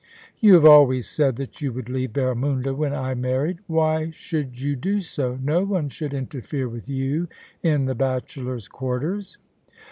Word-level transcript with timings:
* 0.23 0.39
You 0.41 0.55
have 0.55 0.65
always 0.65 1.07
said 1.07 1.35
that 1.35 1.61
you 1.61 1.71
would 1.73 1.87
leave 1.87 2.13
Barramunda 2.13 2.75
when 2.75 2.91
I 2.91 3.13
married. 3.13 3.59
Why 3.67 4.09
should 4.09 4.59
you 4.59 4.75
do 4.75 4.99
so? 4.99 5.37
No 5.39 5.63
one 5.63 5.89
should 5.89 6.11
interfere 6.15 6.67
with 6.67 6.89
you 6.89 7.27
in 7.61 7.85
the 7.85 7.93
Bachelors* 7.93 8.67
Quarters.' 8.67 9.37